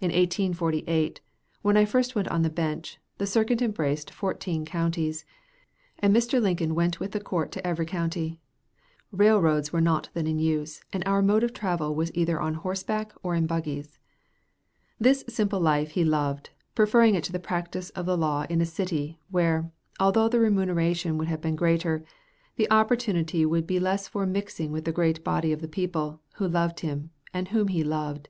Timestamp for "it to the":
17.16-17.40